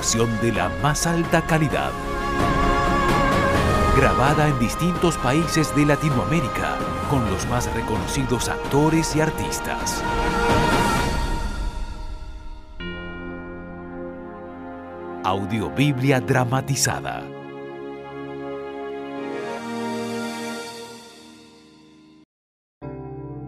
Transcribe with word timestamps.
Producción 0.00 0.40
de 0.40 0.52
la 0.52 0.70
más 0.82 1.06
alta 1.06 1.42
calidad. 1.42 1.90
Grabada 3.94 4.48
en 4.48 4.58
distintos 4.58 5.18
países 5.18 5.76
de 5.76 5.84
Latinoamérica 5.84 6.78
con 7.10 7.30
los 7.30 7.46
más 7.48 7.70
reconocidos 7.74 8.48
actores 8.48 9.14
y 9.14 9.20
artistas. 9.20 10.02
Audiobiblia 15.22 16.20
dramatizada. 16.20 17.22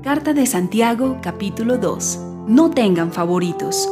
Carta 0.02 0.34
de 0.34 0.44
Santiago 0.44 1.18
capítulo 1.22 1.78
2. 1.78 2.18
No 2.48 2.70
tengan 2.70 3.10
favoritos. 3.10 3.88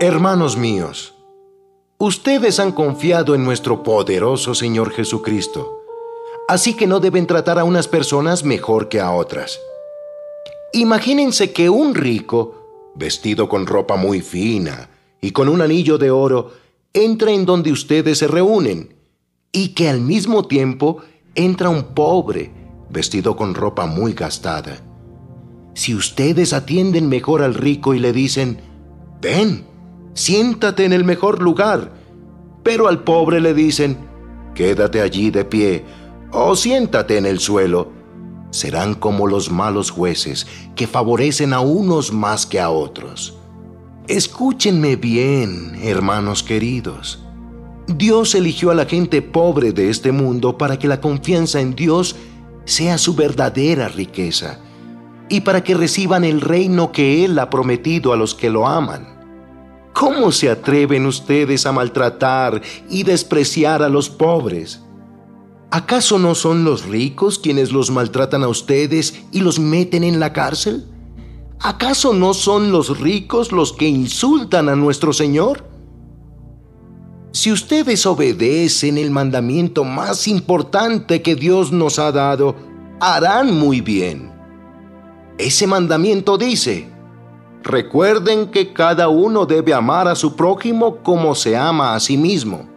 Hermanos 0.00 0.56
míos, 0.56 1.19
ustedes 2.00 2.58
han 2.58 2.72
confiado 2.72 3.34
en 3.34 3.44
nuestro 3.44 3.82
poderoso 3.82 4.54
Señor 4.54 4.90
Jesucristo, 4.90 5.82
así 6.48 6.72
que 6.72 6.86
no 6.86 6.98
deben 6.98 7.26
tratar 7.26 7.58
a 7.58 7.64
unas 7.64 7.88
personas 7.88 8.42
mejor 8.42 8.88
que 8.88 9.00
a 9.00 9.12
otras. 9.12 9.60
Imagínense 10.72 11.52
que 11.52 11.68
un 11.68 11.94
rico, 11.94 12.92
vestido 12.94 13.50
con 13.50 13.66
ropa 13.66 13.96
muy 13.96 14.22
fina 14.22 14.88
y 15.20 15.32
con 15.32 15.50
un 15.50 15.60
anillo 15.60 15.98
de 15.98 16.10
oro, 16.10 16.52
entra 16.94 17.32
en 17.32 17.44
donde 17.44 17.70
ustedes 17.70 18.18
se 18.18 18.28
reúnen, 18.28 18.94
y 19.52 19.74
que 19.74 19.90
al 19.90 20.00
mismo 20.00 20.46
tiempo 20.46 21.02
entra 21.34 21.68
un 21.68 21.94
pobre, 21.94 22.50
vestido 22.88 23.36
con 23.36 23.54
ropa 23.54 23.84
muy 23.84 24.14
gastada. 24.14 24.80
Si 25.74 25.94
ustedes 25.94 26.54
atienden 26.54 27.10
mejor 27.10 27.42
al 27.42 27.54
rico 27.54 27.92
y 27.92 27.98
le 27.98 28.14
dicen, 28.14 28.60
ven, 29.20 29.66
siéntate 30.14 30.84
en 30.84 30.92
el 30.92 31.04
mejor 31.04 31.42
lugar. 31.42 31.92
Pero 32.62 32.88
al 32.88 33.04
pobre 33.04 33.40
le 33.40 33.54
dicen, 33.54 33.96
quédate 34.54 35.00
allí 35.00 35.30
de 35.30 35.44
pie 35.44 35.84
o 36.32 36.54
siéntate 36.56 37.16
en 37.16 37.26
el 37.26 37.38
suelo. 37.38 37.92
Serán 38.50 38.94
como 38.94 39.26
los 39.26 39.50
malos 39.50 39.90
jueces 39.90 40.46
que 40.74 40.86
favorecen 40.86 41.52
a 41.52 41.60
unos 41.60 42.12
más 42.12 42.46
que 42.46 42.60
a 42.60 42.70
otros. 42.70 43.38
Escúchenme 44.08 44.96
bien, 44.96 45.78
hermanos 45.82 46.42
queridos. 46.42 47.24
Dios 47.86 48.34
eligió 48.34 48.70
a 48.70 48.74
la 48.74 48.86
gente 48.86 49.22
pobre 49.22 49.72
de 49.72 49.90
este 49.90 50.12
mundo 50.12 50.58
para 50.58 50.78
que 50.78 50.88
la 50.88 51.00
confianza 51.00 51.60
en 51.60 51.74
Dios 51.74 52.16
sea 52.64 52.98
su 52.98 53.14
verdadera 53.14 53.88
riqueza 53.88 54.60
y 55.28 55.40
para 55.40 55.62
que 55.62 55.74
reciban 55.74 56.24
el 56.24 56.40
reino 56.40 56.92
que 56.92 57.24
Él 57.24 57.38
ha 57.38 57.50
prometido 57.50 58.12
a 58.12 58.16
los 58.16 58.34
que 58.34 58.50
lo 58.50 58.66
aman. 58.66 59.19
¿Cómo 59.92 60.32
se 60.32 60.48
atreven 60.48 61.06
ustedes 61.06 61.66
a 61.66 61.72
maltratar 61.72 62.62
y 62.88 63.02
despreciar 63.02 63.82
a 63.82 63.88
los 63.88 64.08
pobres? 64.08 64.80
¿Acaso 65.70 66.18
no 66.18 66.34
son 66.34 66.64
los 66.64 66.86
ricos 66.86 67.38
quienes 67.38 67.72
los 67.72 67.90
maltratan 67.90 68.42
a 68.42 68.48
ustedes 68.48 69.22
y 69.30 69.40
los 69.40 69.58
meten 69.58 70.04
en 70.04 70.18
la 70.18 70.32
cárcel? 70.32 70.86
¿Acaso 71.60 72.12
no 72.12 72.34
son 72.34 72.72
los 72.72 72.98
ricos 73.00 73.52
los 73.52 73.72
que 73.72 73.86
insultan 73.86 74.68
a 74.68 74.76
nuestro 74.76 75.12
Señor? 75.12 75.64
Si 77.32 77.52
ustedes 77.52 78.06
obedecen 78.06 78.98
el 78.98 79.10
mandamiento 79.10 79.84
más 79.84 80.26
importante 80.26 81.22
que 81.22 81.36
Dios 81.36 81.70
nos 81.70 81.98
ha 82.00 82.10
dado, 82.10 82.56
harán 82.98 83.56
muy 83.56 83.80
bien. 83.80 84.32
Ese 85.38 85.66
mandamiento 85.66 86.36
dice, 86.36 86.89
Recuerden 87.62 88.50
que 88.50 88.72
cada 88.72 89.08
uno 89.08 89.44
debe 89.46 89.74
amar 89.74 90.08
a 90.08 90.14
su 90.14 90.34
prójimo 90.34 91.02
como 91.02 91.34
se 91.34 91.56
ama 91.56 91.94
a 91.94 92.00
sí 92.00 92.16
mismo. 92.16 92.68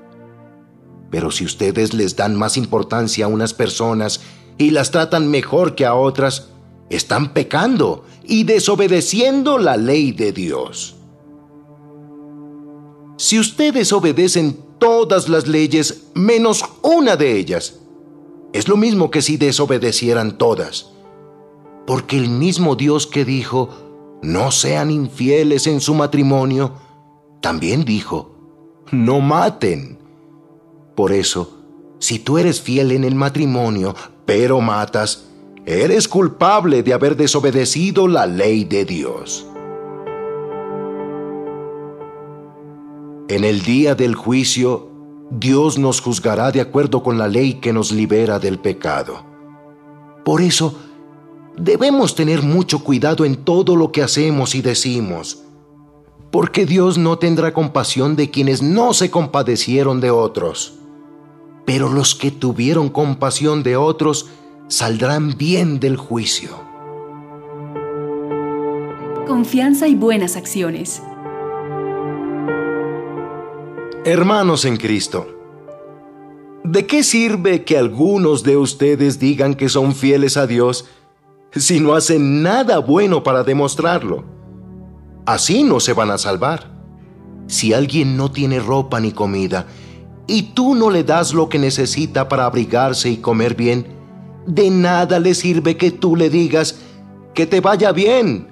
Pero 1.09 1.31
si 1.31 1.45
ustedes 1.45 1.93
les 1.93 2.15
dan 2.15 2.35
más 2.35 2.57
importancia 2.57 3.25
a 3.25 3.29
unas 3.29 3.53
personas 3.53 4.21
y 4.57 4.71
las 4.71 4.91
tratan 4.91 5.29
mejor 5.29 5.75
que 5.75 5.85
a 5.85 5.95
otras, 5.95 6.49
están 6.89 7.33
pecando 7.33 8.03
y 8.23 8.43
desobedeciendo 8.43 9.57
la 9.57 9.77
ley 9.77 10.11
de 10.11 10.31
Dios. 10.31 10.95
Si 13.17 13.39
ustedes 13.39 13.93
obedecen 13.93 14.57
todas 14.79 15.29
las 15.29 15.47
leyes 15.47 16.07
menos 16.13 16.63
una 16.81 17.15
de 17.15 17.37
ellas, 17.37 17.79
es 18.51 18.67
lo 18.67 18.75
mismo 18.75 19.11
que 19.11 19.21
si 19.21 19.37
desobedecieran 19.37 20.37
todas. 20.37 20.91
Porque 21.87 22.17
el 22.17 22.29
mismo 22.29 22.75
Dios 22.75 23.07
que 23.07 23.25
dijo, 23.25 23.69
no 24.23 24.51
sean 24.51 24.89
infieles 24.89 25.67
en 25.67 25.81
su 25.81 25.93
matrimonio, 25.93 26.73
también 27.41 27.83
dijo, 27.83 28.31
no 28.89 29.19
maten. 29.19 29.99
Por 30.95 31.11
eso, 31.11 31.59
si 31.99 32.19
tú 32.19 32.37
eres 32.37 32.61
fiel 32.61 32.93
en 32.93 33.03
el 33.03 33.15
matrimonio, 33.15 33.93
pero 34.25 34.61
matas, 34.61 35.25
eres 35.65 36.07
culpable 36.07 36.83
de 36.83 36.93
haber 36.93 37.17
desobedecido 37.17 38.07
la 38.07 38.25
ley 38.25 38.63
de 38.63 38.85
Dios. 38.85 39.45
En 43.27 43.43
el 43.43 43.61
día 43.63 43.93
del 43.93 44.15
juicio, 44.15 44.89
Dios 45.31 45.77
nos 45.77 45.99
juzgará 45.99 46.51
de 46.51 46.61
acuerdo 46.61 47.03
con 47.03 47.17
la 47.17 47.27
ley 47.27 47.55
que 47.55 47.73
nos 47.73 47.91
libera 47.91 48.39
del 48.39 48.59
pecado. 48.59 49.25
Por 50.23 50.41
eso, 50.41 50.79
Debemos 51.57 52.15
tener 52.15 52.41
mucho 52.41 52.83
cuidado 52.83 53.25
en 53.25 53.35
todo 53.35 53.75
lo 53.75 53.91
que 53.91 54.01
hacemos 54.01 54.55
y 54.55 54.61
decimos, 54.61 55.43
porque 56.31 56.65
Dios 56.65 56.97
no 56.97 57.19
tendrá 57.19 57.53
compasión 57.53 58.15
de 58.15 58.31
quienes 58.31 58.63
no 58.63 58.93
se 58.93 59.11
compadecieron 59.11 60.01
de 60.01 60.09
otros. 60.09 60.73
Pero 61.65 61.89
los 61.89 62.15
que 62.15 62.31
tuvieron 62.31 62.89
compasión 62.89 63.61
de 63.61 63.77
otros 63.77 64.29
saldrán 64.67 65.37
bien 65.37 65.79
del 65.79 65.95
juicio. 65.95 66.49
Confianza 69.27 69.87
y 69.87 69.95
buenas 69.95 70.35
acciones. 70.35 71.03
Hermanos 74.05 74.65
en 74.65 74.77
Cristo, 74.77 75.27
¿de 76.63 76.87
qué 76.87 77.03
sirve 77.03 77.63
que 77.63 77.77
algunos 77.77 78.43
de 78.43 78.57
ustedes 78.57 79.19
digan 79.19 79.53
que 79.53 79.69
son 79.69 79.93
fieles 79.93 80.35
a 80.35 80.47
Dios 80.47 80.85
si 81.55 81.79
no 81.79 81.93
hacen 81.93 82.41
nada 82.41 82.79
bueno 82.79 83.23
para 83.23 83.43
demostrarlo. 83.43 84.23
Así 85.25 85.63
no 85.63 85.79
se 85.79 85.93
van 85.93 86.11
a 86.11 86.17
salvar. 86.17 86.71
Si 87.47 87.73
alguien 87.73 88.17
no 88.17 88.31
tiene 88.31 88.59
ropa 88.59 88.99
ni 88.99 89.11
comida, 89.11 89.67
y 90.27 90.53
tú 90.53 90.73
no 90.75 90.89
le 90.89 91.03
das 91.03 91.33
lo 91.33 91.49
que 91.49 91.59
necesita 91.59 92.29
para 92.29 92.45
abrigarse 92.45 93.09
y 93.09 93.17
comer 93.17 93.55
bien, 93.55 93.87
de 94.47 94.69
nada 94.69 95.19
le 95.19 95.33
sirve 95.33 95.77
que 95.77 95.91
tú 95.91 96.15
le 96.15 96.29
digas 96.29 96.79
que 97.33 97.45
te 97.45 97.61
vaya 97.61 97.91
bien, 97.91 98.47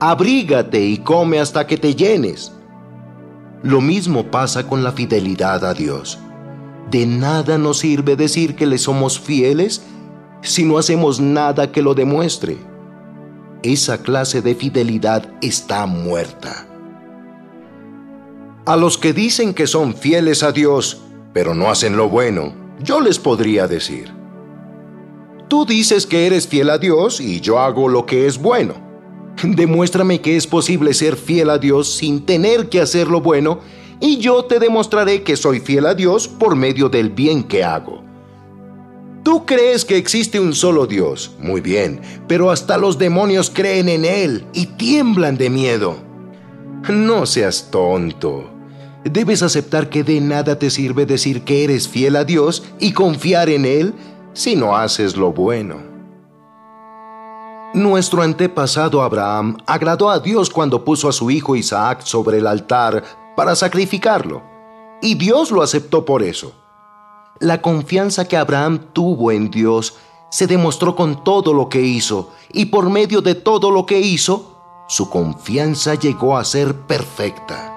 abrígate 0.00 0.84
y 0.84 0.98
come 0.98 1.40
hasta 1.40 1.66
que 1.66 1.76
te 1.76 1.94
llenes. 1.94 2.52
Lo 3.62 3.80
mismo 3.80 4.30
pasa 4.30 4.66
con 4.66 4.84
la 4.84 4.92
fidelidad 4.92 5.64
a 5.64 5.74
Dios. 5.74 6.18
De 6.90 7.06
nada 7.06 7.58
nos 7.58 7.78
sirve 7.78 8.16
decir 8.16 8.54
que 8.54 8.66
le 8.66 8.78
somos 8.78 9.18
fieles 9.18 9.82
si 10.48 10.64
no 10.64 10.78
hacemos 10.78 11.20
nada 11.20 11.70
que 11.70 11.82
lo 11.82 11.94
demuestre. 11.94 12.56
Esa 13.62 14.02
clase 14.02 14.40
de 14.40 14.54
fidelidad 14.54 15.30
está 15.42 15.86
muerta. 15.86 16.66
A 18.64 18.76
los 18.76 18.98
que 18.98 19.12
dicen 19.12 19.54
que 19.54 19.66
son 19.66 19.94
fieles 19.94 20.42
a 20.42 20.52
Dios, 20.52 21.02
pero 21.32 21.54
no 21.54 21.70
hacen 21.70 21.96
lo 21.96 22.08
bueno, 22.08 22.54
yo 22.82 23.00
les 23.00 23.18
podría 23.18 23.66
decir, 23.66 24.12
tú 25.48 25.64
dices 25.64 26.06
que 26.06 26.26
eres 26.26 26.46
fiel 26.46 26.70
a 26.70 26.78
Dios 26.78 27.20
y 27.20 27.40
yo 27.40 27.58
hago 27.58 27.88
lo 27.88 28.06
que 28.06 28.26
es 28.26 28.38
bueno. 28.38 28.74
Demuéstrame 29.42 30.20
que 30.20 30.36
es 30.36 30.46
posible 30.46 30.94
ser 30.94 31.16
fiel 31.16 31.50
a 31.50 31.58
Dios 31.58 31.92
sin 31.92 32.24
tener 32.24 32.68
que 32.68 32.80
hacer 32.80 33.08
lo 33.08 33.20
bueno 33.20 33.60
y 34.00 34.18
yo 34.18 34.44
te 34.44 34.58
demostraré 34.58 35.22
que 35.22 35.36
soy 35.36 35.60
fiel 35.60 35.86
a 35.86 35.94
Dios 35.94 36.28
por 36.28 36.56
medio 36.56 36.88
del 36.88 37.10
bien 37.10 37.44
que 37.44 37.64
hago. 37.64 38.07
Tú 39.28 39.44
crees 39.44 39.84
que 39.84 39.98
existe 39.98 40.40
un 40.40 40.54
solo 40.54 40.86
Dios, 40.86 41.32
muy 41.38 41.60
bien, 41.60 42.00
pero 42.26 42.50
hasta 42.50 42.78
los 42.78 42.96
demonios 42.96 43.50
creen 43.50 43.90
en 43.90 44.06
Él 44.06 44.46
y 44.54 44.64
tiemblan 44.64 45.36
de 45.36 45.50
miedo. 45.50 45.98
No 46.88 47.26
seas 47.26 47.68
tonto. 47.70 48.48
Debes 49.04 49.42
aceptar 49.42 49.90
que 49.90 50.02
de 50.02 50.22
nada 50.22 50.58
te 50.58 50.70
sirve 50.70 51.04
decir 51.04 51.44
que 51.44 51.62
eres 51.62 51.86
fiel 51.86 52.16
a 52.16 52.24
Dios 52.24 52.64
y 52.80 52.94
confiar 52.94 53.50
en 53.50 53.66
Él 53.66 53.92
si 54.32 54.56
no 54.56 54.74
haces 54.74 55.14
lo 55.14 55.30
bueno. 55.30 55.76
Nuestro 57.74 58.22
antepasado 58.22 59.02
Abraham 59.02 59.58
agradó 59.66 60.08
a 60.08 60.20
Dios 60.20 60.48
cuando 60.48 60.86
puso 60.86 61.06
a 61.06 61.12
su 61.12 61.30
hijo 61.30 61.54
Isaac 61.54 62.00
sobre 62.02 62.38
el 62.38 62.46
altar 62.46 63.04
para 63.36 63.54
sacrificarlo, 63.54 64.42
y 65.02 65.16
Dios 65.16 65.50
lo 65.50 65.60
aceptó 65.60 66.06
por 66.06 66.22
eso. 66.22 66.54
La 67.40 67.62
confianza 67.62 68.26
que 68.26 68.36
Abraham 68.36 68.80
tuvo 68.92 69.30
en 69.30 69.50
Dios 69.50 69.96
se 70.30 70.46
demostró 70.46 70.96
con 70.96 71.22
todo 71.22 71.54
lo 71.54 71.68
que 71.68 71.80
hizo, 71.80 72.32
y 72.52 72.66
por 72.66 72.90
medio 72.90 73.20
de 73.20 73.34
todo 73.34 73.70
lo 73.70 73.86
que 73.86 74.00
hizo, 74.00 74.84
su 74.88 75.08
confianza 75.08 75.94
llegó 75.94 76.36
a 76.36 76.44
ser 76.44 76.74
perfecta. 76.74 77.74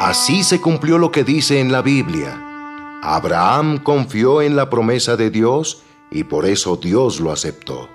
Así 0.00 0.44
se 0.44 0.60
cumplió 0.60 0.98
lo 0.98 1.10
que 1.10 1.24
dice 1.24 1.58
en 1.58 1.72
la 1.72 1.82
Biblia. 1.82 3.00
Abraham 3.02 3.78
confió 3.78 4.40
en 4.40 4.54
la 4.54 4.70
promesa 4.70 5.16
de 5.16 5.30
Dios 5.30 5.82
y 6.10 6.24
por 6.24 6.46
eso 6.46 6.76
Dios 6.76 7.18
lo 7.18 7.32
aceptó. 7.32 7.88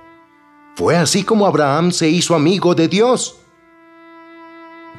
Fue 0.76 0.98
así 0.98 1.24
como 1.24 1.46
Abraham 1.46 1.92
se 1.92 2.10
hizo 2.10 2.36
amigo 2.36 2.76
de 2.76 2.88
Dios. 2.88 3.38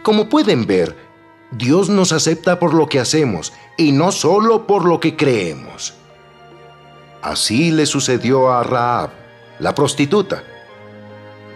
Como 0.03 0.29
pueden 0.29 0.67
ver, 0.67 1.12
Dios 1.52 1.90
nos 1.90 2.12
acepta 2.12 2.58
por 2.58 2.72
lo 2.72 2.88
que 2.88 2.99
hacemos 2.99 3.52
y 3.76 3.93
no 3.93 4.10
solo 4.10 4.66
por 4.66 4.87
lo 4.87 5.00
que 5.00 5.16
creemos. 5.16 5.94
Así 7.20 7.70
le 7.70 7.84
sucedió 7.87 8.50
a 8.50 8.62
Raab, 8.62 9.10
la 9.58 9.75
prostituta. 9.75 10.43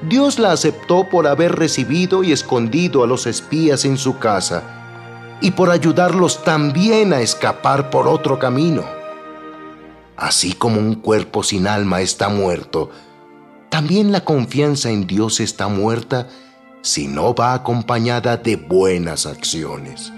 Dios 0.02 0.38
la 0.38 0.52
aceptó 0.52 1.08
por 1.08 1.26
haber 1.26 1.56
recibido 1.56 2.22
y 2.22 2.32
escondido 2.32 3.02
a 3.02 3.06
los 3.06 3.26
espías 3.26 3.86
en 3.86 3.96
su 3.96 4.18
casa 4.18 5.38
y 5.40 5.52
por 5.52 5.70
ayudarlos 5.70 6.44
también 6.44 7.14
a 7.14 7.20
escapar 7.20 7.88
por 7.88 8.06
otro 8.06 8.38
camino. 8.38 8.84
Así 10.16 10.52
como 10.52 10.78
un 10.78 10.96
cuerpo 10.96 11.42
sin 11.42 11.66
alma 11.66 12.02
está 12.02 12.28
muerto, 12.28 12.90
también 13.70 14.12
la 14.12 14.24
confianza 14.24 14.90
en 14.90 15.06
Dios 15.06 15.40
está 15.40 15.68
muerta 15.68 16.28
si 16.86 17.08
no 17.08 17.34
va 17.34 17.52
acompañada 17.52 18.36
de 18.36 18.54
buenas 18.54 19.26
acciones. 19.26 20.12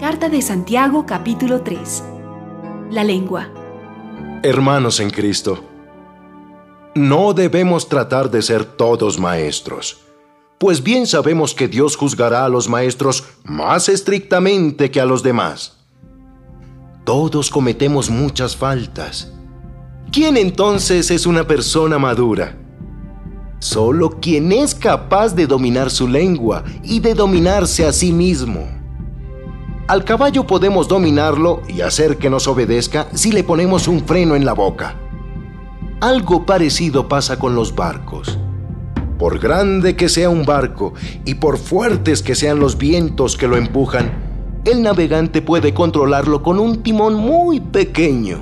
Carta 0.00 0.28
de 0.28 0.42
Santiago 0.42 1.06
capítulo 1.06 1.62
3 1.62 2.02
La 2.90 3.04
lengua 3.04 3.48
Hermanos 4.42 5.00
en 5.00 5.08
Cristo, 5.08 5.64
no 6.94 7.32
debemos 7.32 7.88
tratar 7.88 8.30
de 8.30 8.42
ser 8.42 8.64
todos 8.64 9.18
maestros, 9.18 10.00
pues 10.58 10.82
bien 10.82 11.06
sabemos 11.06 11.54
que 11.54 11.68
Dios 11.68 11.96
juzgará 11.96 12.44
a 12.44 12.48
los 12.48 12.68
maestros 12.68 13.24
más 13.44 13.88
estrictamente 13.88 14.90
que 14.90 15.00
a 15.00 15.06
los 15.06 15.22
demás. 15.22 15.83
Todos 17.04 17.50
cometemos 17.50 18.08
muchas 18.08 18.56
faltas. 18.56 19.30
¿Quién 20.10 20.38
entonces 20.38 21.10
es 21.10 21.26
una 21.26 21.46
persona 21.46 21.98
madura? 21.98 22.56
Solo 23.58 24.20
quien 24.20 24.52
es 24.52 24.74
capaz 24.74 25.34
de 25.34 25.46
dominar 25.46 25.90
su 25.90 26.08
lengua 26.08 26.64
y 26.82 27.00
de 27.00 27.12
dominarse 27.12 27.84
a 27.84 27.92
sí 27.92 28.10
mismo. 28.10 28.66
Al 29.86 30.04
caballo 30.04 30.46
podemos 30.46 30.88
dominarlo 30.88 31.60
y 31.68 31.82
hacer 31.82 32.16
que 32.16 32.30
nos 32.30 32.48
obedezca 32.48 33.06
si 33.12 33.32
le 33.32 33.44
ponemos 33.44 33.86
un 33.86 34.06
freno 34.06 34.34
en 34.34 34.46
la 34.46 34.54
boca. 34.54 34.96
Algo 36.00 36.46
parecido 36.46 37.06
pasa 37.06 37.38
con 37.38 37.54
los 37.54 37.74
barcos. 37.74 38.38
Por 39.18 39.40
grande 39.40 39.94
que 39.94 40.08
sea 40.08 40.30
un 40.30 40.46
barco 40.46 40.94
y 41.26 41.34
por 41.34 41.58
fuertes 41.58 42.22
que 42.22 42.34
sean 42.34 42.60
los 42.60 42.78
vientos 42.78 43.36
que 43.36 43.46
lo 43.46 43.58
empujan, 43.58 44.23
el 44.64 44.82
navegante 44.82 45.42
puede 45.42 45.74
controlarlo 45.74 46.42
con 46.42 46.58
un 46.58 46.82
timón 46.82 47.14
muy 47.14 47.60
pequeño. 47.60 48.40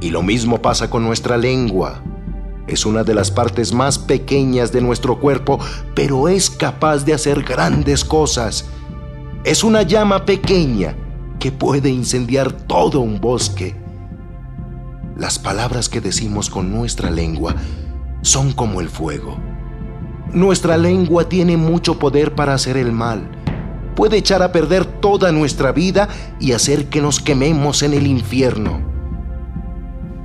Y 0.00 0.10
lo 0.10 0.22
mismo 0.22 0.60
pasa 0.60 0.90
con 0.90 1.04
nuestra 1.04 1.36
lengua. 1.36 2.02
Es 2.66 2.84
una 2.84 3.04
de 3.04 3.14
las 3.14 3.30
partes 3.30 3.72
más 3.72 3.98
pequeñas 3.98 4.72
de 4.72 4.80
nuestro 4.80 5.20
cuerpo, 5.20 5.58
pero 5.94 6.28
es 6.28 6.50
capaz 6.50 7.04
de 7.04 7.14
hacer 7.14 7.42
grandes 7.42 8.04
cosas 8.04 8.66
es 9.46 9.62
una 9.62 9.82
llama 9.82 10.24
pequeña 10.24 10.96
que 11.38 11.52
puede 11.52 11.88
incendiar 11.88 12.50
todo 12.50 12.98
un 12.98 13.20
bosque. 13.20 13.76
Las 15.16 15.38
palabras 15.38 15.88
que 15.88 16.00
decimos 16.00 16.50
con 16.50 16.72
nuestra 16.72 17.12
lengua 17.12 17.54
son 18.22 18.52
como 18.52 18.80
el 18.80 18.88
fuego. 18.88 19.36
Nuestra 20.32 20.76
lengua 20.76 21.28
tiene 21.28 21.56
mucho 21.56 21.96
poder 21.96 22.34
para 22.34 22.54
hacer 22.54 22.76
el 22.76 22.90
mal. 22.90 23.30
Puede 23.96 24.18
echar 24.18 24.42
a 24.42 24.52
perder 24.52 24.84
toda 24.84 25.32
nuestra 25.32 25.72
vida 25.72 26.08
y 26.38 26.52
hacer 26.52 26.86
que 26.88 27.00
nos 27.00 27.18
quememos 27.18 27.82
en 27.82 27.94
el 27.94 28.06
infierno. 28.06 28.80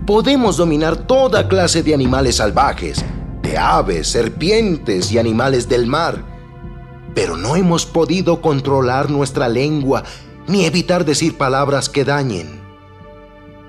Podemos 0.06 0.58
dominar 0.58 0.96
toda 0.96 1.48
clase 1.48 1.82
de 1.82 1.96
animales 1.96 2.36
salvajes, 2.36 3.04
de 3.42 3.58
aves, 3.58 4.08
serpientes 4.08 5.12
y 5.12 5.18
animales 5.18 5.68
del 5.68 5.88
mar 5.88 6.32
pero 7.14 7.38
no 7.38 7.56
hemos 7.56 7.86
podido 7.86 8.42
controlar 8.42 9.10
nuestra 9.10 9.50
lengua 9.50 10.04
ni 10.48 10.66
evitar 10.66 11.06
decir 11.06 11.38
palabras 11.38 11.90
que 11.90 12.06
dañen. 12.06 12.62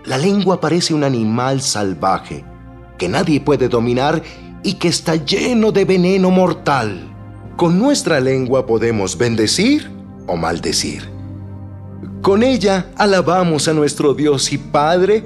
La 0.04 0.18
lengua 0.18 0.60
parece 0.60 0.94
un 0.94 1.04
animal 1.04 1.60
salvaje 1.60 2.44
que 2.98 3.08
nadie 3.08 3.40
puede 3.40 3.68
dominar 3.68 4.22
y 4.62 4.74
que 4.74 4.88
está 4.88 5.16
lleno 5.16 5.72
de 5.72 5.84
veneno 5.84 6.30
mortal. 6.30 7.11
Con 7.56 7.78
nuestra 7.78 8.18
lengua 8.20 8.66
podemos 8.66 9.16
bendecir 9.16 9.90
o 10.26 10.36
maldecir. 10.36 11.08
Con 12.22 12.42
ella 12.42 12.86
alabamos 12.96 13.68
a 13.68 13.72
nuestro 13.72 14.14
Dios 14.14 14.52
y 14.52 14.58
Padre 14.58 15.24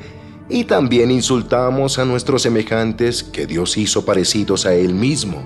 y 0.48 0.64
también 0.64 1.10
insultamos 1.10 1.98
a 1.98 2.04
nuestros 2.04 2.42
semejantes 2.42 3.22
que 3.22 3.46
Dios 3.46 3.76
hizo 3.76 4.04
parecidos 4.04 4.66
a 4.66 4.74
Él 4.74 4.94
mismo. 4.94 5.42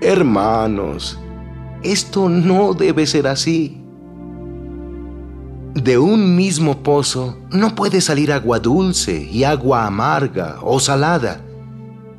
Hermanos, 0.00 1.18
esto 1.82 2.28
no 2.28 2.74
debe 2.74 3.06
ser 3.06 3.26
así. 3.26 3.82
De 5.74 5.98
un 5.98 6.36
mismo 6.36 6.82
pozo 6.82 7.38
no 7.50 7.74
puede 7.74 8.00
salir 8.00 8.32
agua 8.32 8.58
dulce 8.58 9.28
y 9.30 9.44
agua 9.44 9.86
amarga 9.86 10.58
o 10.62 10.80
salada. 10.80 11.40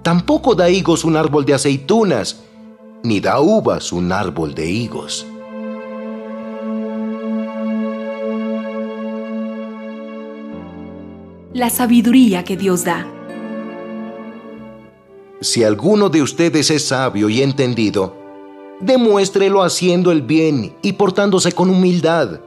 Tampoco 0.02 0.56
da 0.56 0.70
higos 0.70 1.04
un 1.04 1.16
árbol 1.16 1.46
de 1.46 1.54
aceitunas, 1.54 2.42
ni 3.04 3.20
da 3.20 3.40
uvas 3.40 3.92
un 3.92 4.12
árbol 4.12 4.54
de 4.54 4.70
higos. 4.70 5.26
La 11.54 11.70
sabiduría 11.70 12.44
que 12.44 12.56
Dios 12.56 12.86
da. 12.86 13.06
Si 15.42 15.64
alguno 15.64 16.10
de 16.10 16.22
ustedes 16.22 16.70
es 16.70 16.88
sabio 16.88 17.28
y 17.30 17.42
entendido, 17.42 18.16
demuéstrelo 18.80 19.64
haciendo 19.64 20.12
el 20.12 20.22
bien 20.22 20.76
y 20.82 20.94
portándose 20.94 21.52
con 21.52 21.70
humildad. 21.70 22.40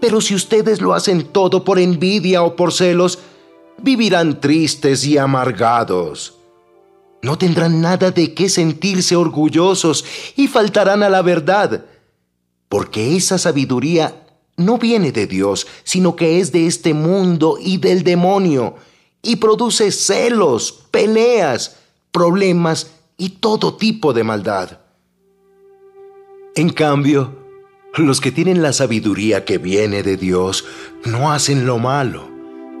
Pero 0.00 0.20
si 0.20 0.34
ustedes 0.34 0.80
lo 0.80 0.94
hacen 0.94 1.24
todo 1.24 1.62
por 1.62 1.78
envidia 1.78 2.42
o 2.42 2.56
por 2.56 2.72
celos, 2.72 3.18
vivirán 3.82 4.40
tristes 4.40 5.06
y 5.06 5.18
amargados. 5.18 6.39
No 7.22 7.36
tendrán 7.36 7.80
nada 7.80 8.10
de 8.10 8.34
qué 8.34 8.48
sentirse 8.48 9.16
orgullosos 9.16 10.04
y 10.36 10.48
faltarán 10.48 11.02
a 11.02 11.10
la 11.10 11.22
verdad, 11.22 11.84
porque 12.68 13.16
esa 13.16 13.36
sabiduría 13.36 14.26
no 14.56 14.78
viene 14.78 15.12
de 15.12 15.26
Dios, 15.26 15.66
sino 15.84 16.16
que 16.16 16.40
es 16.40 16.52
de 16.52 16.66
este 16.66 16.94
mundo 16.94 17.58
y 17.60 17.78
del 17.78 18.04
demonio, 18.04 18.76
y 19.22 19.36
produce 19.36 19.92
celos, 19.92 20.86
peleas, 20.90 21.76
problemas 22.10 22.92
y 23.18 23.30
todo 23.30 23.76
tipo 23.76 24.12
de 24.12 24.24
maldad. 24.24 24.78
En 26.54 26.70
cambio, 26.70 27.36
los 27.96 28.20
que 28.20 28.32
tienen 28.32 28.62
la 28.62 28.72
sabiduría 28.72 29.44
que 29.44 29.58
viene 29.58 30.02
de 30.02 30.16
Dios 30.16 30.64
no 31.04 31.32
hacen 31.32 31.66
lo 31.66 31.78
malo. 31.78 32.28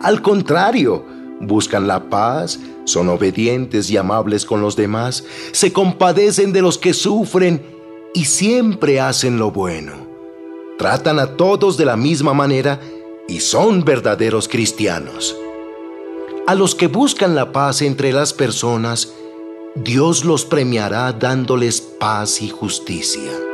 Al 0.00 0.22
contrario, 0.22 1.04
buscan 1.40 1.86
la 1.86 2.08
paz, 2.08 2.58
son 2.84 3.08
obedientes 3.08 3.90
y 3.90 3.96
amables 3.96 4.44
con 4.44 4.60
los 4.60 4.76
demás, 4.76 5.24
se 5.52 5.72
compadecen 5.72 6.52
de 6.52 6.62
los 6.62 6.78
que 6.78 6.94
sufren 6.94 7.62
y 8.14 8.24
siempre 8.24 9.00
hacen 9.00 9.38
lo 9.38 9.50
bueno. 9.50 9.92
Tratan 10.78 11.18
a 11.18 11.36
todos 11.36 11.76
de 11.76 11.84
la 11.84 11.96
misma 11.96 12.34
manera 12.34 12.80
y 13.28 13.40
son 13.40 13.84
verdaderos 13.84 14.48
cristianos. 14.48 15.36
A 16.46 16.54
los 16.54 16.74
que 16.74 16.88
buscan 16.88 17.34
la 17.34 17.52
paz 17.52 17.82
entre 17.82 18.12
las 18.12 18.32
personas, 18.32 19.12
Dios 19.76 20.24
los 20.24 20.44
premiará 20.44 21.12
dándoles 21.12 21.80
paz 21.80 22.42
y 22.42 22.48
justicia. 22.48 23.49